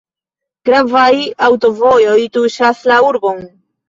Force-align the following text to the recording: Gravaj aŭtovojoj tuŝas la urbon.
Gravaj 0.69 1.11
aŭtovojoj 1.47 2.15
tuŝas 2.39 2.81
la 2.93 2.99
urbon. 3.09 3.45